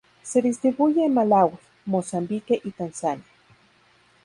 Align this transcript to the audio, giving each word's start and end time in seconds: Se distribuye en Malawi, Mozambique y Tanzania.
Se 0.23 0.41
distribuye 0.41 1.05
en 1.05 1.13
Malawi, 1.13 1.51
Mozambique 1.85 2.59
y 2.63 2.71
Tanzania. 2.71 3.23